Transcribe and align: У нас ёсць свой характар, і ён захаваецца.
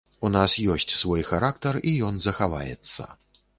У 0.27 0.29
нас 0.35 0.55
ёсць 0.75 0.95
свой 1.01 1.25
характар, 1.29 1.73
і 1.93 1.95
ён 2.09 2.19
захаваецца. 2.29 3.11